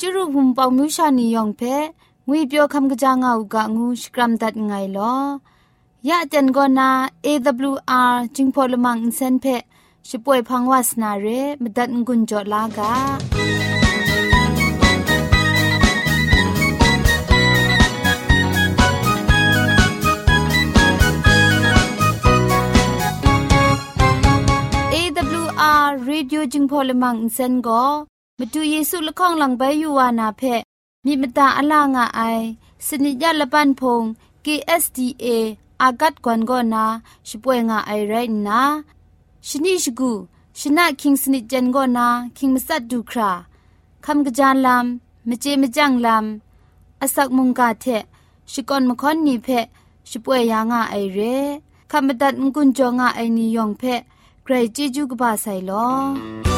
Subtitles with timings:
[0.00, 1.62] จุรุภุมปองมิวชานียองเพ
[2.28, 5.14] งวยเปียวคำกะจางเอากะงูสกรัมดัดไงลอ
[6.08, 6.90] ยะเจนกอนา
[7.26, 9.46] AWR จิงพอลมังอินเซนเพ
[10.08, 11.26] ช่วยพังวาสนาเร
[11.62, 12.92] มดัดงุนจอลากา
[24.94, 27.54] AWR Radio จึงพอลมังอินเซน
[28.38, 30.42] ก็มาดูเยซูละข้องหลังใบยูวานาเพ
[31.04, 32.20] มีมตาอลางอไอ
[32.86, 34.02] สนิยาละปันพง
[34.44, 35.26] KSDA
[35.82, 36.84] อากัดกวนก็นา
[37.28, 38.14] ช่วยงาไอไร
[38.46, 38.60] นะ
[39.48, 40.12] ชนิชกู
[40.60, 42.06] ชนะคิงสนิจันก็นา
[42.36, 43.30] คิงมัสัดดูครา
[44.04, 47.84] คำกระจานลำมเจมจังลำอาศักมุงกาเท
[48.52, 49.48] ชิกอนมคอนนีเพ
[50.10, 51.18] ช่วยยางาไอเร
[51.90, 53.82] คำบัดงกุนจงาไอนิยองเพ
[54.42, 56.57] ใครจีจูกบาไซลอ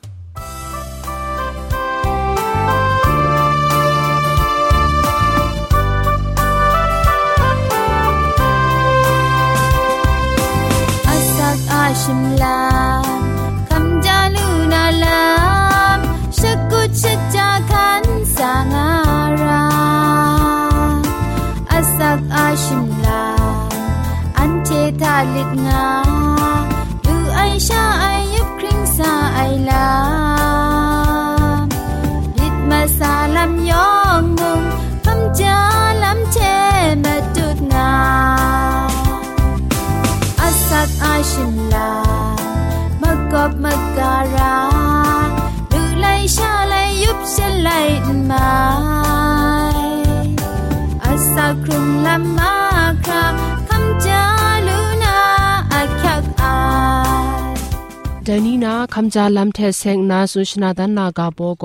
[58.40, 61.64] นีนาคำจาลำเทเซงนาสุชนาดันนากาโบโก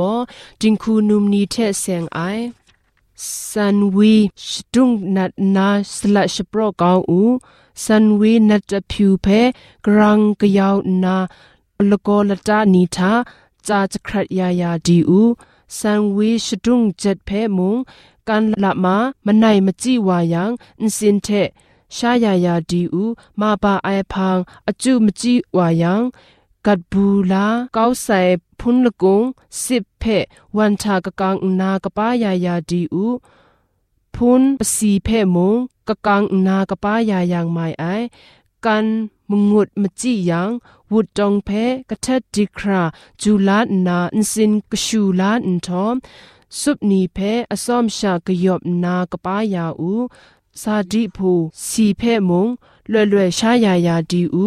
[0.61, 2.19] จิงคูนุมนีเทเซงไอ
[3.49, 4.15] สันวี
[4.49, 7.21] ชดุงนัดนาสละชโปรกาวอู
[7.83, 9.27] สันวีนัดผิวเพ
[9.85, 11.17] กรังกยาวนา
[11.89, 13.11] ลโกลตานีทา
[13.67, 15.21] จาจะครัดยายาดีอู
[15.77, 17.77] สันวีชดุงเจ็ดเพมุง
[18.27, 21.27] กันละมามันไหนมจีวายังอินสินเท
[21.95, 23.03] ชายายาดีอู
[23.39, 24.37] มาบาไอพัง
[24.67, 26.01] อจูมจีวายัง
[26.66, 28.20] กัดบูลาเก้าใส่
[28.60, 29.22] พุนละกง
[29.64, 30.04] สิบเพ
[30.56, 33.06] วันชากะกังนากะป้ายายาดีอู
[34.14, 34.42] พุน
[34.74, 35.54] สีเพมง
[35.88, 37.84] กะกังนากะป้ายายางไม่ไอ
[38.64, 38.86] กัน
[39.30, 40.50] มงุดมจิยัง
[40.92, 41.50] วุดจองเพ
[41.90, 42.82] กะทัดดิครา
[43.22, 45.96] จูลานาอินสินกะชูลาอินทอม
[46.60, 47.18] สุบนีเพ
[47.52, 49.92] อสอมชากะยบนากะป้ายาอู
[50.62, 51.30] ซาดิพู
[51.66, 52.48] สีเพมง
[52.90, 54.46] เล่เล่ชายายาดีอู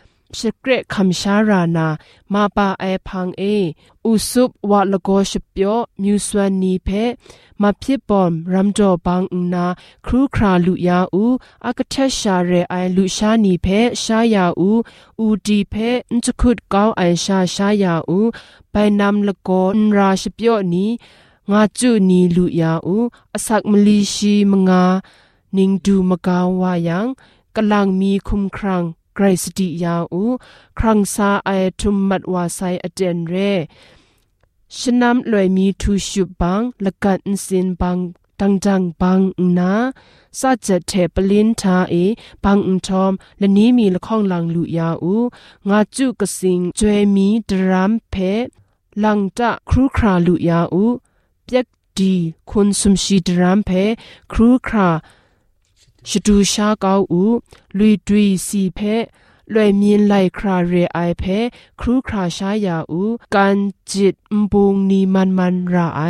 [0.39, 1.87] สเกรคำชารานา
[2.33, 3.43] มาปาไอพังเอ
[4.05, 6.89] อุสุบวะลโกชเปียวมิวสวนนีเพ
[7.61, 9.21] มาพิบอมรัมจอบัง
[9.53, 9.65] นา
[10.05, 11.25] ครูคราลุยาอู
[11.65, 13.67] อากเทชาเรไอลุชานีเพ
[14.03, 14.71] ชายาอู
[15.19, 15.75] อูดีเพ
[16.11, 18.19] นจุคุดเกาไอชาชายาอู
[18.71, 20.89] ไปนำลโกนราชเปียวนี้
[21.51, 22.97] งาจุนีลุยาอู
[23.33, 24.83] อสักมลีชีมงา
[25.55, 27.07] นิงดูมกาวายัง
[27.55, 28.83] กำลังมีคุมครัง
[29.15, 30.23] ไกรสติยาอู
[30.77, 31.49] ครังซาไอ
[31.79, 33.35] ทุมมัดวาไซอเดนเร
[34.77, 37.97] ชนำลอยมีทูชุบังละกันสินบัง
[38.39, 39.19] ตังจังบัง
[39.57, 39.73] นา
[40.39, 41.95] ซาจะเทปลินทาเอ
[42.43, 45.15] บังอุทอมและนี้มีละข้องลังลุยาอู
[45.69, 48.15] งาจุกสิงจวยมีดรามเพ
[49.03, 50.85] ลังจะครูคราลุยาอู
[51.45, 51.67] เปียก
[51.97, 52.13] ดี
[52.49, 53.71] คุณสมชีดรามเพ
[54.31, 54.89] ครูครา
[56.09, 57.23] ชดูชาเกาอู
[57.77, 58.79] ลุยดุยสีเพ
[59.53, 61.23] ลวยมีนไลคราเรไอเพ
[61.79, 63.01] ครูคราชายาอู
[63.35, 63.57] กัน
[63.91, 66.01] จิตมบุงนีมันมันราไอ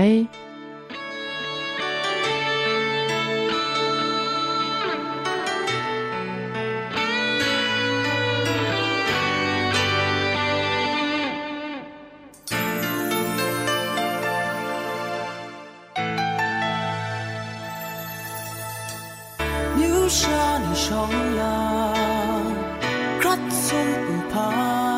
[23.25, 24.90] รักสู้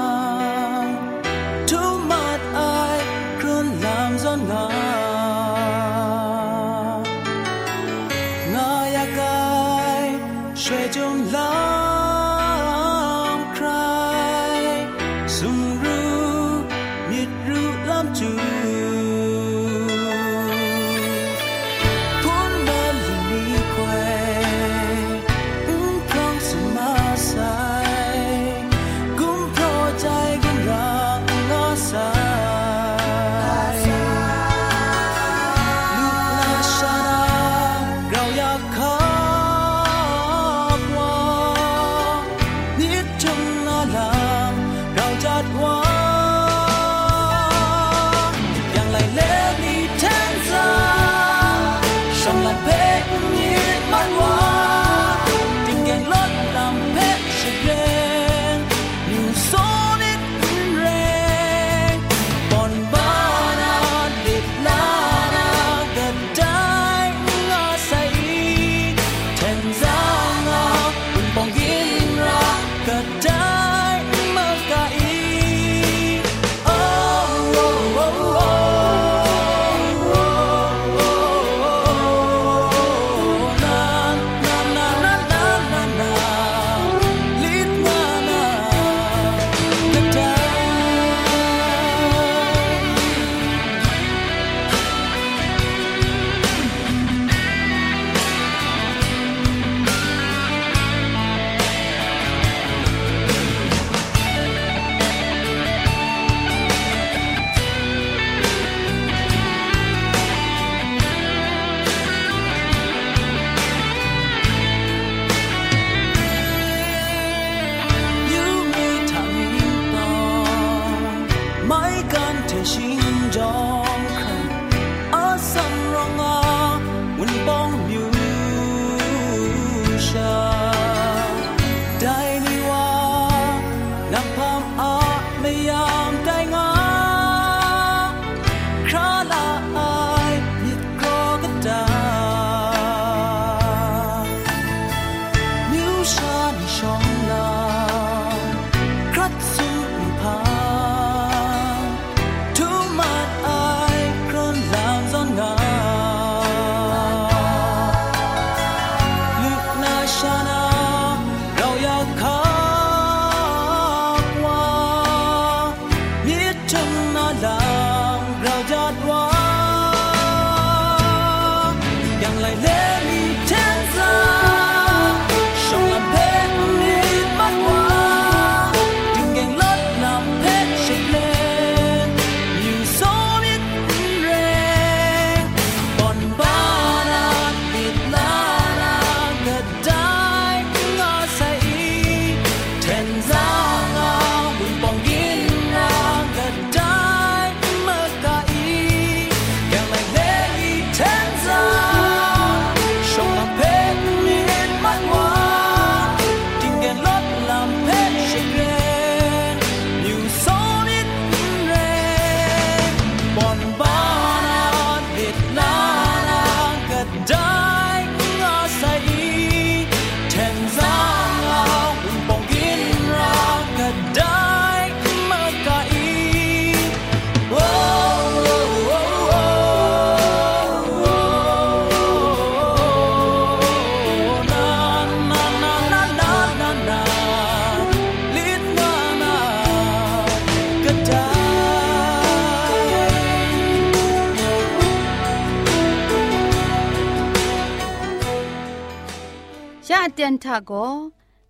[250.15, 250.73] เตียนทาโก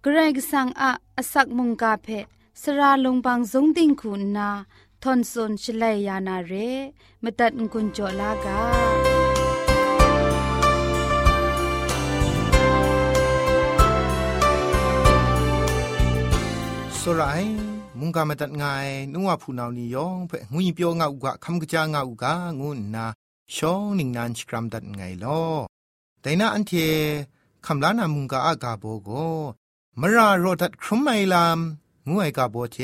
[0.02, 2.09] เกรกสังอาอสักมุงกาเพ
[2.62, 4.50] สราลงบางสงติงคุณนา
[5.02, 6.52] ทอนซนชลัยยานาเร
[7.23, 8.61] มตัดกุญจลากา
[17.00, 17.45] สราย
[17.99, 23.04] มุงกามตัดงายนัวผู้นาวนยองเพ่งุยเปียวงาอุกะคำกะจางาอุกะงูนา
[23.54, 25.42] ชองนิงนานสกรัมตัดไงลอ
[26.21, 26.73] แต่นาอันเท
[27.65, 29.10] คำลานามุงกาอากาโบโก
[30.00, 31.60] มราโรดัดครุมไมลาม
[32.08, 32.77] งูไอกาโบเจ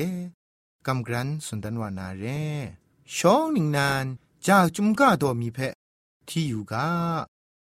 [0.86, 2.24] กำกรันสุนดันวานาเร
[3.16, 4.06] ชองนิงนาน
[4.48, 5.60] จากจุมกาโดมีเพ
[6.28, 6.88] ที่อยู่กา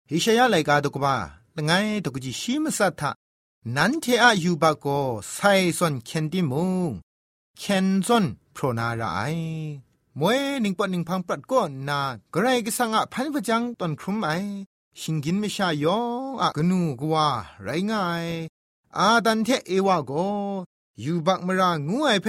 [0.09, 1.15] ฮิชยาไลกาตกบ้า
[1.55, 1.71] ละไง
[2.03, 3.11] ตกจิชิมสัทธะ
[3.75, 4.85] นันเทอะยูบาโก
[5.33, 5.39] ไซ
[5.77, 6.91] ซอนเคนติมุง
[7.59, 9.19] เคนซอนโพรนาราไอ
[10.19, 11.99] มวยนิงปอนิงพังปรัดก็นา
[12.33, 14.31] กระไรก็สังอะพันพจังตอนครุมไอ
[15.01, 15.99] ชิงกินไม่ชายอ
[16.29, 17.27] งอะกนูกว่า
[17.63, 18.25] ไรง่าย
[18.97, 20.11] อาดันเทเอวาโก
[21.03, 22.27] ยูบักมรางูไอเพ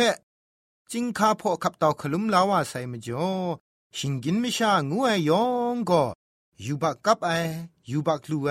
[0.91, 3.31] จิงคาพอขับตาขลุมลาวาไซมจ่อ
[3.97, 5.45] ชิงกินไม่ชางูไอยอ
[5.75, 6.03] งก็
[6.65, 7.31] ยูบักกับไอ
[7.91, 8.51] ยูบักลูไอ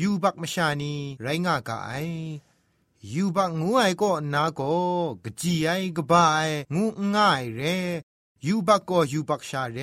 [0.00, 1.92] ยูบักมชานีไรง่ากาไอ
[3.12, 4.60] ยูบักงูไอก็นาโก
[5.24, 7.60] กจีไอกบายงูง่ายเร
[8.46, 9.78] ยูบักก็ยูบักชาเร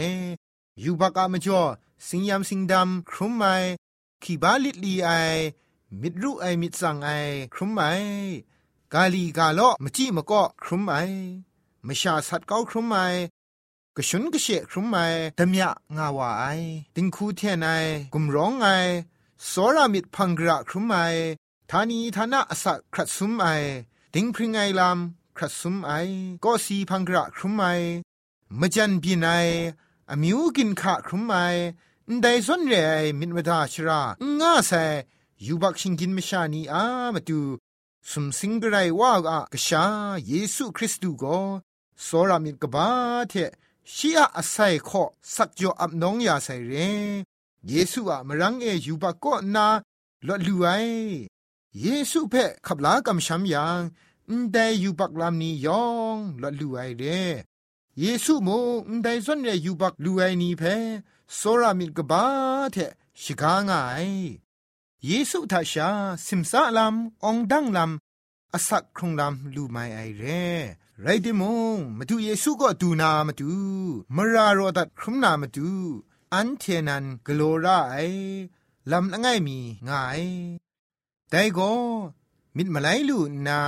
[0.84, 1.62] ยูบักอะมจ่อ
[2.08, 3.46] สิงยามสิงดำครุมไอ
[4.24, 5.10] ขีบาลิดลีไอ
[6.02, 7.10] มิดรู้ไอมิดสั่งไอ
[7.54, 7.82] ครุมไอ
[8.94, 10.96] กาลีกาโลมจิมาก็ครุมไอ
[11.88, 12.98] มชาสัตเก้าครุมไอ
[13.96, 14.98] กชุนกเชครุมไอ
[15.38, 16.46] ดมยะงาวาไอ
[16.96, 17.70] ติงคูเทนไอ
[18.14, 18.68] กุมร้องไอ
[19.50, 20.96] สรามิดพังกระครุมไอ
[21.70, 23.46] ทานีทานะอสักครัดซุมไอ
[24.14, 24.98] ติงพริงไอลาม
[25.38, 25.92] ครัดซุมไอ
[26.44, 27.64] ก็สีพังกระครุมไอ
[28.60, 29.28] มจันบีไน
[30.12, 31.36] อมิวกินขะครุมไอ
[32.22, 32.76] ได้ส่วนเร
[33.20, 34.02] มินวดาชรา
[34.40, 34.72] ง่าเซ
[35.46, 36.84] ยูบักชิงกินมชานีอา
[37.16, 37.40] มาดู
[38.10, 39.84] สุมสิงกไรว่ากะกษา
[40.28, 41.40] เยซูคริสต์ก็
[42.06, 42.90] สรามิดกบา
[43.30, 43.34] เท
[43.94, 45.04] ชียอาศัยข้อ
[45.36, 46.74] สักจออับน้องยาใส่เร
[47.70, 49.68] เยซูอะมรังเอยูบักก็นา
[50.28, 50.68] ลอลูไอ
[51.82, 53.80] เยซูเพ่ขับลากำช้ำยัง
[54.54, 57.04] ได้ยูบักลามนี้ยองลอลูไอเร
[58.02, 58.50] เยซูโม
[59.04, 60.76] ได้ส่วนเรยูบักลูไอนีเพ่
[61.38, 62.26] สรามิกบา
[62.72, 62.78] เท
[63.22, 63.72] ชิกางไง
[65.06, 65.90] เยซูทัชา
[66.26, 66.96] สิมซาลาม
[67.26, 67.92] องดังลาม
[68.54, 70.24] อสักครุงลามลูไมไอเร
[71.02, 71.44] ไรเดม
[71.76, 73.52] งมาดูเยซูก็ดูนามาดู
[74.16, 75.70] มรารอดัดครุมนามาดู
[76.34, 77.96] อันเทนันกโลราไอ
[78.92, 79.58] ลำละไงมี
[79.88, 80.22] ง่าย
[81.30, 81.72] แต่ก็
[82.56, 83.60] มิดมาไลลูนา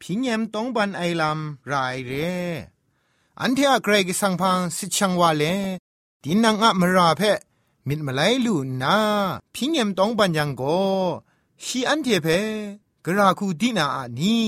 [0.00, 2.12] พิญญมต้องบันไอลำรายเร
[3.40, 5.42] อันเทอะเกรกสังพังสิชังวาเล
[6.22, 7.22] ดินนางอะมราเพ
[7.86, 8.96] มิดมาไลลูนา
[9.54, 10.62] พิญญมตองบันยังโก
[11.64, 12.28] ชีอันเทเพ
[13.04, 14.40] กราคูดินาอานี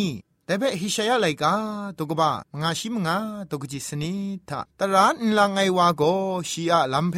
[0.44, 1.54] แต่เบฮิชายาไลกา
[1.98, 3.16] ตกบะมงาชิมงา
[3.50, 4.14] ตกจิสนิ
[4.48, 6.02] ทะตรานลังไอวาโก
[6.50, 7.16] ชีอะลัมเพ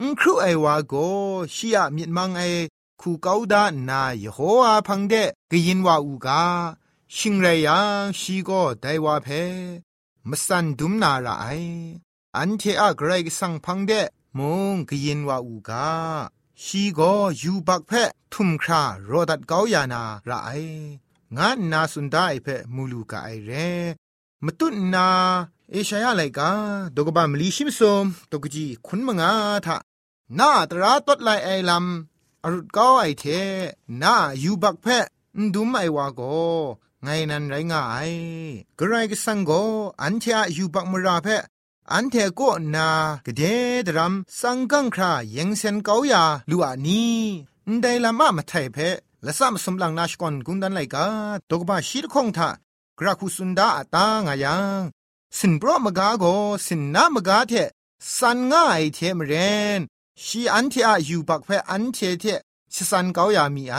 [0.00, 0.94] อุครูไอวาโก
[1.54, 2.42] ชีอะมิดมังไอ
[3.00, 5.14] คูเกาดานายโฮอาพังเด
[5.50, 6.42] กยินวาอูกา
[7.16, 9.28] ชิงไรยังชีโกไดวาเพ
[10.30, 11.46] มสันดุมนาราไอ
[12.36, 13.92] อันเทอะไกรกสังพังเด
[14.38, 14.40] ม
[14.72, 15.88] งกยินวาอูกา
[16.62, 17.00] ชีโก
[17.42, 17.92] ยูบักเพ
[18.32, 20.50] ทุมครารอดัดเกายานาราไอ
[21.36, 23.50] งานนาสุนได้เพมูลูกาไอเร
[24.44, 25.08] มตุนนา
[25.70, 26.50] เอชายาไลกา
[26.96, 29.32] ดกบามลีชิมซอมตกจีคุนมงา
[29.66, 29.76] ทะ
[30.38, 33.24] นาตราตดไลไอลำอรุดก้าไอเท
[34.02, 34.86] นายูบักเพ
[35.54, 36.20] ดุมไอวาโก
[37.04, 38.12] ไงนันไรง่าย
[38.78, 39.50] กระไรก็สังโก
[40.02, 41.28] อันเทอยูบักมราเพ
[41.92, 42.40] อันเทโก
[42.74, 42.88] นา
[43.26, 43.42] กระเด
[43.86, 47.04] ดรัมสังกังครายังเซนเกาอยาลูอานี
[47.82, 48.78] ได้ละมามาไทยเพ
[49.26, 51.06] ละสัมสมลังนาชกอนกุนดันไลกา
[51.50, 52.48] ตกบาชีรคงทา
[52.98, 54.82] กราคุสุนดาตางายัง
[55.38, 56.24] สินโปรมกาโก
[56.66, 57.52] สินนามกาเท
[58.18, 59.32] สันง่ายเทมเร
[59.78, 59.80] น
[60.24, 62.24] ชีอันเทอายูบักเพอันเทเท
[62.74, 63.76] ชิสันเกาอยามีไอ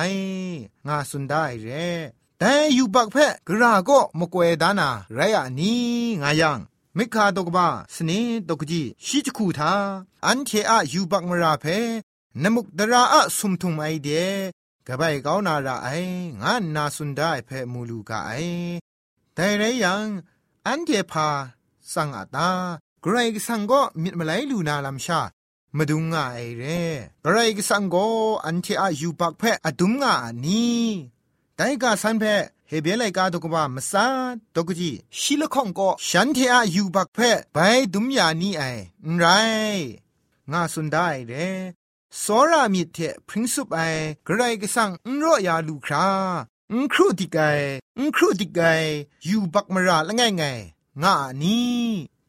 [0.88, 1.67] งาสุนได้เร
[2.39, 5.84] แต่ยูบักเพกราโกมกเวดานาไรอะนี้
[6.22, 6.60] งายัง
[6.98, 8.12] มิคาตกบ้าสเน
[8.50, 9.74] ตกจีชิจคูทา
[10.25, 11.65] อันเทอายูบักมราเพ
[12.42, 14.10] นมุกดราอะสุมทุมไอเด
[14.88, 15.88] กบายก้าวนาราไอ
[16.42, 18.32] งานนาสุนได้เพมูลูกาไอ
[19.36, 20.08] แต่ไรยัง
[20.68, 21.27] อันเทพา
[21.94, 22.50] สังอาตา
[23.01, 25.22] ไกรกสังก็มิดมาไลลูนาลำชา
[25.77, 26.82] มาดุงง่ายเร่
[27.24, 28.08] ไกรกสังก็
[28.46, 30.13] อันเทอายูปักเพอดุมง่า
[30.46, 31.14] นี้
[31.57, 32.25] แต่กาสันเพ
[32.69, 34.07] เฮเบลัยกาตกบามซา
[34.54, 37.19] ตกจีชิลข้องก็ฉันเทอายูบักเพ
[37.52, 37.59] ไป
[37.95, 38.62] ดุมยานี้ไอ
[39.19, 39.25] ไร
[40.52, 41.49] งาสุนได้เร่
[42.23, 46.07] စောရမြစ်တဲ့ပရင်စုပ်အိုင်ဂရိုင်ကဆန်အန်ရောယာလူခရာ
[46.71, 47.50] အန်ခရုတိကဲ
[47.99, 48.73] အန်ခရုတိကဲ
[49.28, 50.61] ယူဘတ်မရာလငယ်ငယ်
[51.02, 51.59] ငါနီ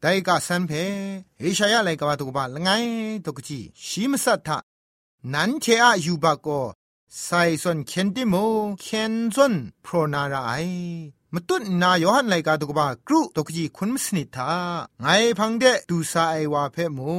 [0.04, 0.84] ဒိုင်ကဆန်ဖဲ
[1.42, 2.94] ဟေရှာယလိုက်ကဘာတုကဘာလငိုင်း
[3.26, 4.50] တုကကြီးရှိမစတ်ထ
[5.34, 6.66] နန်ချေအယူဘကို
[7.25, 7.31] ไซ
[7.63, 8.35] สนเคนติโม
[8.81, 10.53] เคนซอนโพรนาราไอ
[11.35, 14.53] มตุนนายอหันไลกาตุกบากรุตกจีคุณมสนิทา
[15.01, 15.07] ไง
[15.39, 17.17] พังเดดูซาไอวาเพมู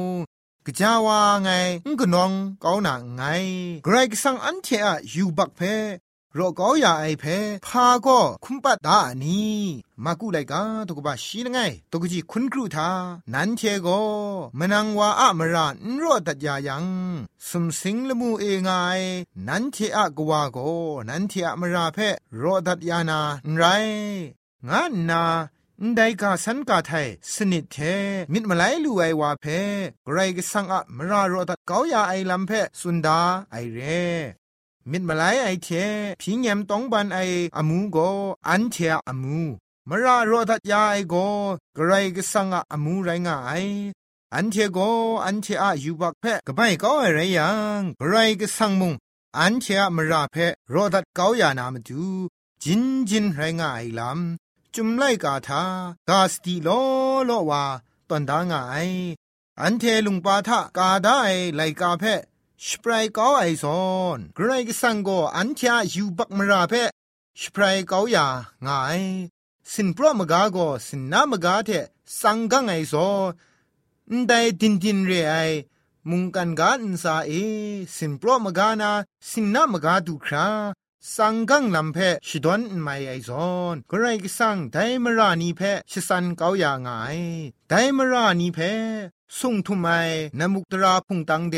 [0.66, 1.48] กจาวาไง
[1.86, 2.32] งกนอง
[2.64, 3.22] กาวนาไง
[3.84, 5.60] ไกรกสังอันเทอะยูบักเพ
[6.36, 7.24] รอก็อย่าไอเพ
[7.66, 9.40] พาก็คุมปัดดานี
[10.04, 11.58] มากุไลกาตกบะชีนไง
[11.92, 12.90] ตกจีคุณครูทา
[13.32, 13.88] นันเทโก
[14.58, 16.84] มนังวาอะมรานรอตัดยายัง
[17.48, 18.70] สมสิงละมูเองไง
[19.48, 20.58] นันเทอะกวาโก
[21.08, 21.98] นันเทอะมราเพ
[22.42, 23.20] รอตัดยานา
[23.56, 23.64] ไร
[24.68, 25.22] งานนา
[25.96, 27.76] ได้กาสันกาไทยสนิทเท
[28.32, 29.44] มิดมาไลลูไอวาเพ
[30.04, 33.20] ไกรกสังอะมรารอตัดเกาอยาไอลำเพสุนดา
[33.50, 33.80] ไอเร
[34.90, 35.68] มิดมาไลไอเท
[36.20, 37.18] พิงยมต้องบันไอ
[37.56, 37.98] อามูโก
[38.48, 38.76] อันเท
[39.08, 39.40] อามู
[39.88, 41.14] มรารอตัดยาไอโก
[41.74, 43.52] ไกรกสังอะอามูไรงาไอ
[44.34, 44.78] อันเทโก
[45.24, 48.94] อันเทอะยูบักเพกบายก็ไอไรยังไกรกสังมุง
[49.38, 50.36] อันเทอะมราเพ
[50.72, 52.04] รอตัดเกาอยานามาดู
[52.62, 55.62] จินจินไรงาไอลำจุมไลกาทา
[56.08, 56.68] กาสติโล
[57.26, 57.64] โลวา
[58.08, 58.76] ตอนดางไอ
[59.60, 61.18] อันเทลุงปาทะกาได้
[61.56, 62.04] ไลกาเพ
[62.66, 63.82] สปรายกาไอซอ
[64.16, 66.74] นไกรกสังโกอันเทายูบักมราเพ
[67.40, 68.26] สปรายกาวยา
[68.66, 69.02] งาย
[69.72, 71.70] สินปรมกาโกสินนามกาเท
[72.20, 72.94] สังกังไอโซ
[74.10, 75.34] นได้ดินดินเรไอ
[76.08, 77.32] มุงกันกาอินซาเอ
[77.96, 78.90] สินปรมกานา
[79.28, 80.48] สินนามกาดูครา
[81.16, 81.98] สังกังลำเพ
[82.28, 86.88] ชดวนไม่ไอซอนกไรก็สังไดมรานีเพชสันเกาอย่างไง
[87.68, 88.58] ไดมรานีเพ
[89.38, 89.86] ส่งทุไม
[90.38, 91.56] นมุกตราพุงตังเด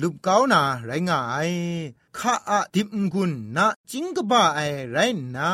[0.00, 1.50] ลุบเกานาไรงาย
[2.18, 4.96] ข้าอะดิบกุนนะจิงกบ้าไอไร
[5.36, 5.52] นา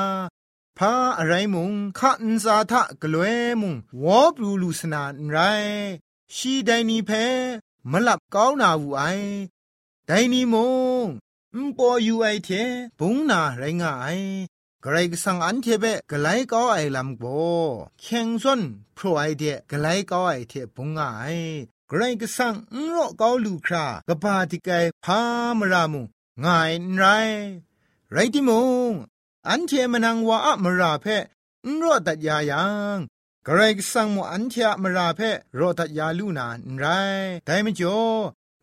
[0.78, 5.38] พาอะไรมุงข้าอินซาทะกลวยมุงวอบลูลูสนานไร
[6.34, 7.10] ชีไดนีเพ
[7.90, 9.02] มลับเกานาวูไอ
[10.06, 10.54] ไดนีม
[11.04, 11.06] ง
[11.64, 12.50] มปอยูไอเท
[12.98, 14.18] ปุงนาไรงาย
[14.84, 17.24] กรก็สังอันเทเบกไลก็ไอลำโบ
[18.00, 18.60] เข่งส่วน
[18.96, 21.36] พรไอเดกไลก็ไอเทปุงงาย
[21.94, 24.70] กระไรก็สังนรอก็ลูครากะปาติไก
[25.04, 25.20] พา
[25.58, 26.02] มรามุ
[26.44, 27.04] งายไร
[28.12, 28.50] ไรติม
[28.90, 28.92] ง
[29.48, 31.06] อันเทมนังวาอะมราเพ
[31.66, 32.98] นรอตัดยายัง
[33.46, 35.20] กระไรก็สังมอันเทมราเพ
[35.58, 36.84] รตัดยาลูนานไร
[37.44, 38.00] แต่ไม่จ่อ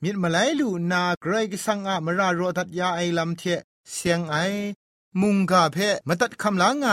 [0.04, 3.44] มิดมาไลลูนากรกสังอะมรารอทัดยาไอลำเท
[3.92, 4.36] เสียงไอ
[5.22, 6.86] มุงกาเพมตัดคำลางไง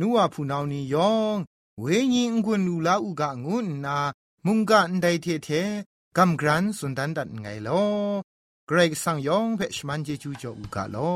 [0.00, 1.36] นัวผู้นานียอง
[1.80, 3.98] เวญิงกุนลูลาอุกะงุนนา
[4.46, 5.50] มุงกะอันใดเทเท
[6.16, 7.84] กัมกรันสุนดันดัดไงลอ
[8.66, 11.12] เกรกสังยองเพชมันเจจูจออุกาลอ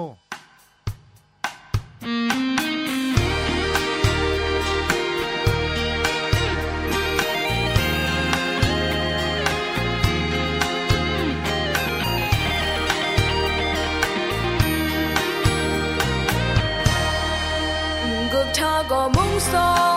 [18.90, 19.89] ก็มุ่งสอ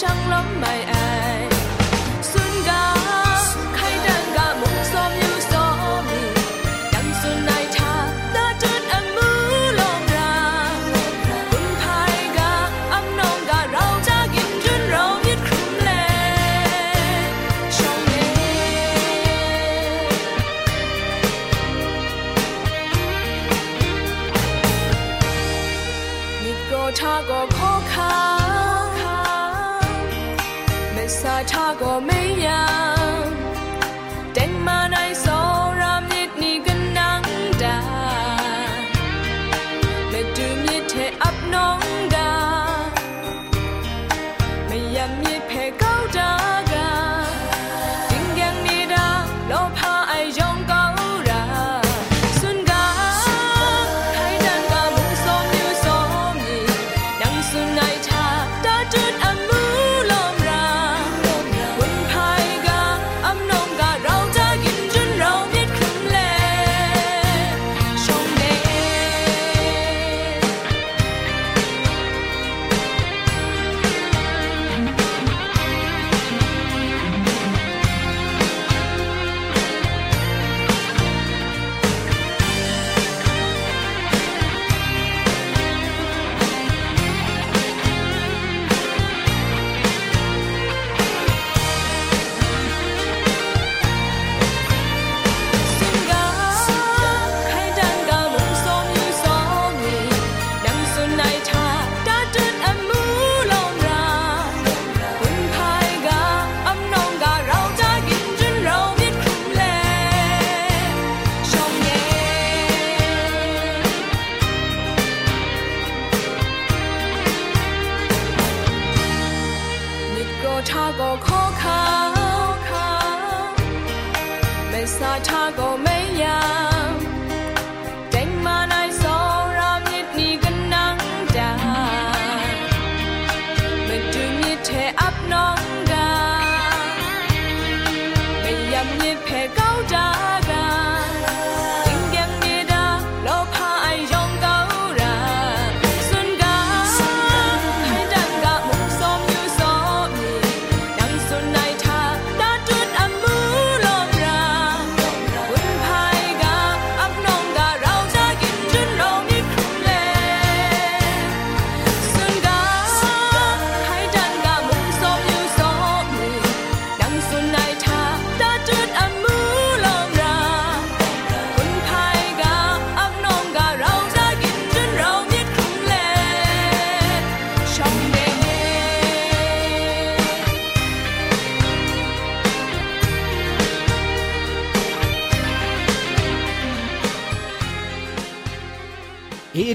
[0.00, 1.40] ช่างล้มไม่อาย
[2.30, 2.93] สุนกา
[45.04, 45.33] and me.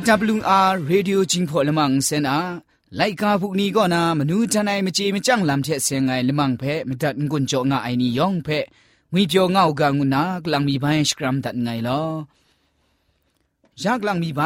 [0.08, 2.36] AWR Radio จิงพอลมังเซนา
[2.96, 8.48] ไลกาพวกนี้ก็นามนูจันไอมเจมจังลำเทเสียงไงลมังเพมดัดงุนจงไอนี่ยองเพ
[9.12, 11.90] งุยเปียวเงากางุนากลังมีใบสครัมดัดไงล
[13.80, 14.42] อยากลังมีใบ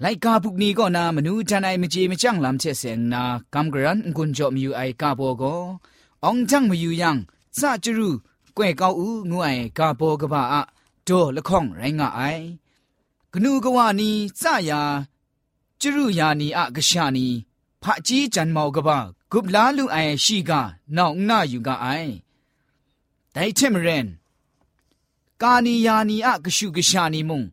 [0.00, 3.22] ไลกาพวกนี้ก็นามนูจันไอมเจมจังลำเทเสียงนา
[3.54, 5.44] กำกรันงุนจอมอยู่ไอกาโบโก
[6.24, 7.16] องจังมาอยู่ยัง
[7.58, 8.10] ซาจรู
[8.56, 10.62] กวยเกาอูงวยกาโบกบ้าอะ
[11.04, 12.22] โดละข้องไรงะไอ
[13.37, 14.81] กนูกวานีซายา
[15.81, 17.27] จรุยานีอะกชานี
[17.83, 18.99] พะจีจันเมากะบะ
[19.31, 20.61] กุบลาลูไอชีกา
[20.95, 21.87] นองนาอยู่กะไอ
[23.33, 24.07] ไดเทมเรน
[25.41, 27.43] กานียานีอะกชุกชานีมุง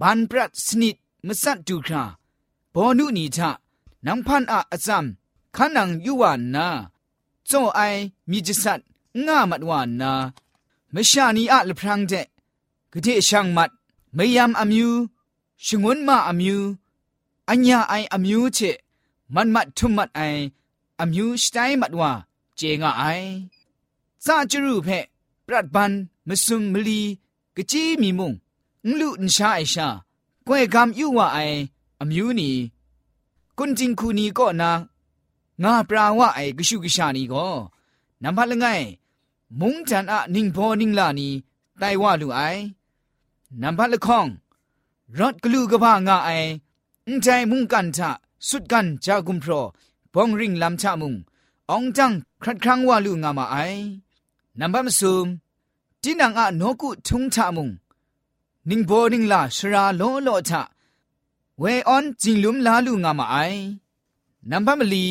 [0.00, 2.04] บันปรัดสนิดมสัดดูครา
[2.74, 3.50] บอนุนีทะ
[4.06, 5.04] นังพันอะอะซัม
[5.56, 6.66] ขันังยุวานนา
[7.46, 7.80] โจไอ
[8.30, 8.80] มีจิสัด
[9.26, 10.12] ง่ามัดวานนา
[10.94, 12.12] มชานีอะลพรังเจ
[12.92, 13.70] กะเทช่างมัด
[14.17, 14.99] မယမ်အမျိုး
[15.65, 16.67] ရှငွန်းမအမျိုး
[17.51, 18.77] အညာအိုင်အမျိုးချစ်
[19.35, 20.41] မတ်မတ်ထုမတ်အိုင်
[21.01, 22.11] အမျိုးစတိုင်းမတ်ဝါ
[22.59, 23.29] ကျေငါအိုင်
[24.25, 24.99] စာကျရုဖဲ
[25.45, 25.93] ပရတ်ဘန်
[26.27, 27.01] မစုံမလီ
[27.55, 28.31] ကကြီးမီမုံ
[28.87, 29.87] ငလူန်ရှာအိရှာ
[30.47, 31.57] ကွဲကမ်ယူဝအိုင်
[32.01, 32.49] အမျိုးနီ
[33.57, 34.71] ကွန်တင်ခုနီကောနာ
[35.63, 37.55] ငါပရာဝအိုင်ကရှုကရှာနီကော
[38.23, 38.85] နံပါတ်လငိုင်
[39.59, 41.27] မုန်တန်အနင်းဘောနင်းလာနီ
[41.81, 42.84] တိုင်ဝလူအိုင်นับพัดล
[43.96, 44.26] ะข้อง
[45.18, 46.30] รถกลูกบ้างาไอ
[47.06, 48.10] อุ้งใจมุงกันทะ
[48.48, 49.60] สุดกันจากุมพรอ
[50.14, 51.14] บองริงลำชะมุง
[51.70, 53.56] องจังครัดครั้งว่าลูงามาไอ
[54.58, 55.26] นับบัมซุม
[56.02, 57.70] จีนังอะโนกุทุงทะมุง
[58.68, 60.62] นิงโบนิงลาชราโลโลทะ
[61.58, 63.36] เวออนจิงลุมลาลูงามาไอ
[64.50, 65.06] นับบัมลี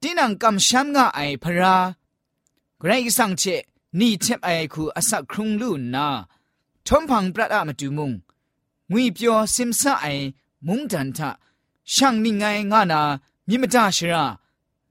[0.00, 1.76] จีนังกำช้ำงาไอพรา
[2.78, 3.42] ไกรสังเช
[3.98, 6.06] นี่เทปไอคูอสักครุงลูนา
[6.87, 8.11] ทอมพังปรัดอะมาดูมุง
[8.91, 10.05] งุยเปียวซิมซาไอ
[10.67, 11.29] มุงดันทะ
[11.93, 13.01] ช่างนี่ไงงานา
[13.47, 14.25] มิมตาชรา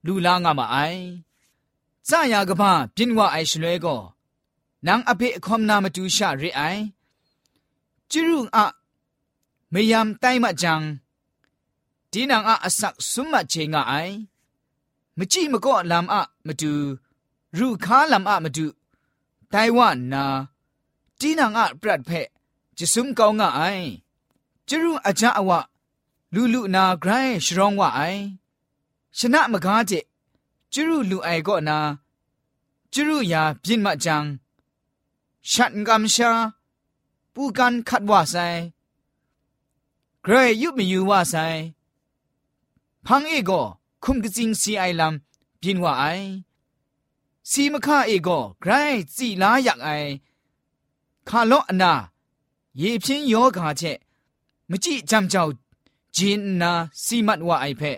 [0.07, 0.77] ลูลางามาไอ
[2.09, 3.97] ซายากบ้าปินว่าไอชลวยก็
[4.87, 6.63] นางอภิคอมนามาดูชาเรไอ
[8.11, 8.67] จิรุงอะ
[9.71, 10.83] ไม่ยามไตมาจัง
[12.13, 13.95] ดีนางอะอสักสุมมาเจงาไอ
[15.19, 16.73] มจีมก็ลำอะมาดู
[17.59, 18.67] รูค้าลำอะมาดู
[19.51, 20.25] ไต้หวันนา
[21.26, 22.12] จีนังอะปรัดเพ
[22.78, 23.62] จะซุมกองงะไอ
[24.70, 25.60] จรุอาจาอวะ
[26.34, 27.12] ลูลูนาไกร
[27.46, 28.02] ชรองวะไอ
[29.18, 29.92] ชนะมกาเจ
[30.74, 31.78] จรุลูไอก็นา
[32.94, 34.24] จรุยาพินมาจัง
[35.52, 36.32] ชัดกำชา
[37.34, 38.36] ปูกันขัดว่าไซ
[40.24, 41.36] ไกรยุบไมีอยู่ว่าไซ
[43.06, 43.52] พังเอโก
[44.04, 46.06] คุมกจิงซีไอลำพินว่าไอ
[47.50, 48.30] ซีมะค่าเอโก
[48.62, 48.72] ไกร
[49.16, 49.90] จีลาอยากไอ
[51.30, 51.94] ခါလော့အနာ
[52.82, 53.98] ရေဖြင်းယောဂါချက်
[54.70, 55.52] မကြည့်ကြမ်းကြောက်
[56.16, 56.72] ဂျင်းနာ
[57.04, 57.98] စီမတ်ဝအိုက်ဖက်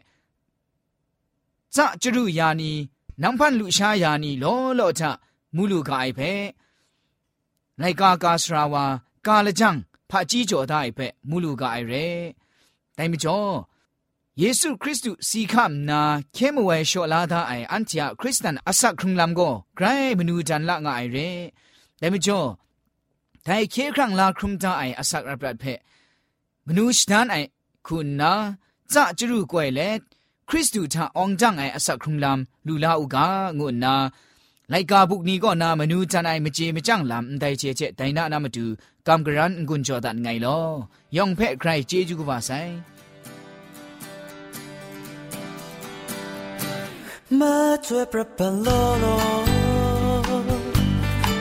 [1.75, 2.71] ဇာကျရုယာနီ
[3.21, 5.03] နံဖန်လူရှာယာနီလောလော့ချ
[5.55, 6.43] မူလူကအိုက်ဖက်
[7.81, 8.85] လိုက်ကာကာစရာဝါ
[9.27, 9.69] ကာလကြံ
[10.09, 12.05] ဖာကြီးကျော်တဲ့အိုက်ဖက်မူလူကအိုက်ရဲ
[12.97, 13.51] တိုင်မကျော်
[14.41, 16.01] ယေရှုခရစ်တုစီခမ်နာ
[16.35, 21.29] ခဲမဝဲလျှော်လာသားအိုင်အန်တီယာခရစ်စတန်အဆက်ခုံလမ်ကိုဂရိုင်းမနူဂျန်လာငါအိုင်ရဲ
[22.01, 22.47] ဒါမကျော်
[23.44, 25.64] แต่ไม่จ่อแต่เคครั้งลาครุมตาไออสักรับรัดเพ
[26.66, 27.36] มนุษย์นั้นไอ
[27.86, 28.32] คุณนา
[28.92, 29.90] จะจรูกวยเล็
[30.48, 33.26] คริสตูทาองจังไออสักครุมลำลูลาอุกา
[33.58, 33.94] งุนนา
[34.70, 38.66] ไลกาบุกนี้ก็นามนูจันไอมเจมจังลำไดเจเจไดนานามาดู
[39.06, 40.58] กำกรันกุนจอดันไงลอ
[41.16, 42.50] ยองเพะใครเจจูกว่าไซ
[47.38, 47.54] มา
[47.86, 48.68] ช่วยประพันโล
[49.00, 49.53] โล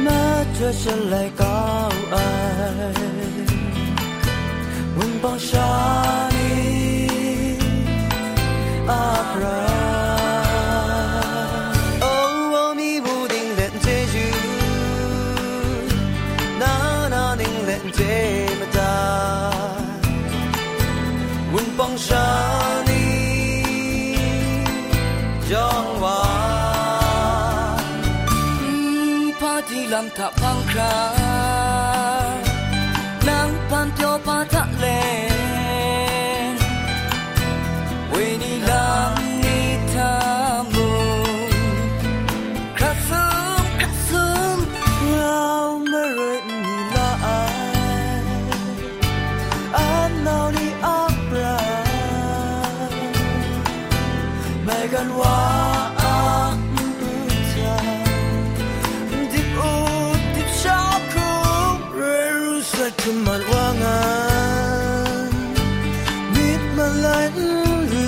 [0.07, 0.23] มา
[0.57, 2.17] ช่วยฉันเลยก้าวไอ
[4.97, 5.71] วันบองชา
[6.35, 6.51] นี
[8.91, 9.63] อาบรา
[12.07, 12.85] Oh, oh,
[29.95, 30.97] ลำทะบังครา
[33.29, 34.87] นางพันเปียวปาทะเล
[38.11, 40.15] เวนีลำนี้ทา
[40.75, 40.91] มุ
[42.79, 43.25] คราซึ
[43.63, 44.27] มคราซึ
[44.57, 44.59] ม
[45.11, 45.43] เรา
[45.89, 47.11] ไมาเรนีลา
[49.77, 51.59] อันนาวนี้อับรา
[54.65, 55.74] ไม่กันว่า
[63.05, 63.97] thum man wanga
[66.35, 68.05] nit malai ru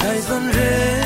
[0.00, 0.97] hai zon re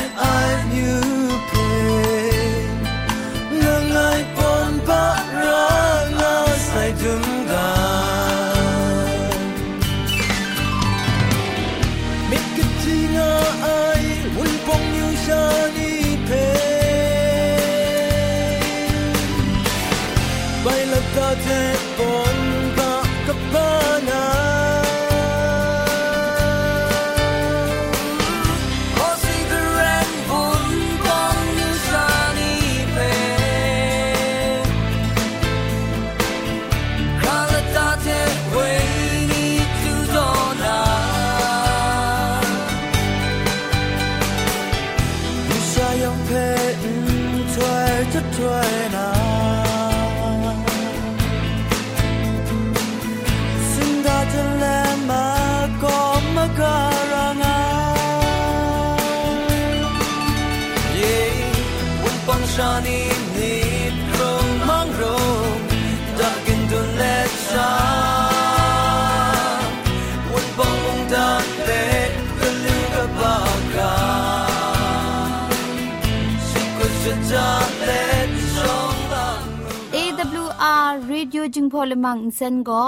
[81.55, 82.85] จึงพอลมังอินเซนก็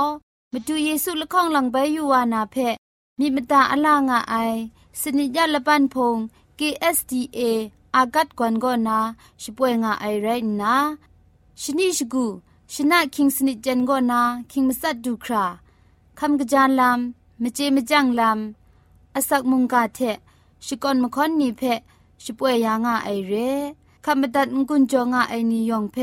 [0.52, 2.56] มาดูเยซูละข้องหลังใบยูวานาเพ
[3.20, 4.36] มีมตาอลางอไอ
[5.02, 6.18] สนิยาละปันพง
[6.60, 7.40] KSDA
[7.96, 9.00] อากัดกวนก็นา
[9.42, 10.28] ช่วยงาไอไร
[10.62, 10.76] นะ
[11.62, 12.26] ชนิชกู
[12.74, 15.46] ชนะคิงสนิจันก็นาคิงมัสัดดูครา
[16.20, 20.00] คำกระจานลำมเจมจังลำอาศักมุงกาเท
[20.66, 21.62] ชิกอนมคอนนีเพ
[22.24, 23.34] ช่วยยางาไอเร
[24.06, 25.98] คำบัดงกุนจงาไอนิยองเพ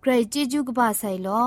[0.00, 1.46] ใครจีจูกบาไซลอ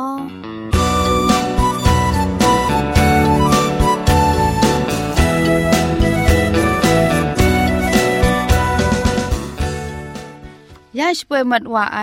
[11.00, 12.00] ยาชป่วยมัดว่าไอ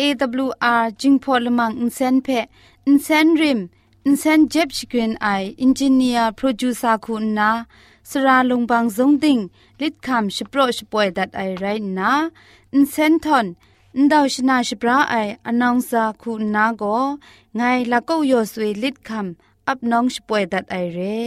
[0.00, 2.28] AWR จิงพอลมังอินเซนเพ
[2.86, 3.60] อินเซนริม
[4.06, 5.28] อินเซนเจ็บชกรีนไอ
[5.62, 7.50] อินจิเนียร์โปรดิวซาคุณนา
[8.10, 9.38] สราลงบางซงติง
[9.80, 11.64] ลิดคำชโปรชป่วยดัดไอไร
[11.98, 12.12] นะ
[12.74, 13.46] อินเซนทอน
[14.00, 17.04] န်ဒေါရှနာရှပရာအိုင်အနောင်စာခုနာကို
[17.58, 19.28] ငိုင်လကောက်ရွှေလစ်ခမ်
[19.70, 21.20] အပနောင်ရှပွေဒတ်အိုင်ရဲ